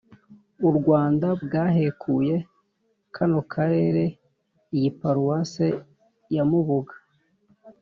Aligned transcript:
u 0.69 0.71
rwanda, 0.77 1.27
bwahekuye 1.43 2.35
kano 3.15 3.39
karere 3.53 4.03
n’iyi 4.69 4.89
paruwasi 4.99 5.67
ya 6.35 6.43
mubuga 6.49 6.93